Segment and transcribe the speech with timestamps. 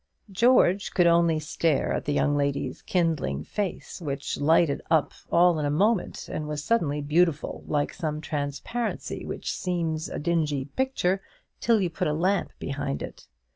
[0.31, 5.65] George could only stare at the young lady's kindling face, which lighted up all in
[5.67, 11.21] a moment, and was suddenly beautiful, like some transparency which seems a dingy picture
[11.59, 13.27] till you put a lamp behind it.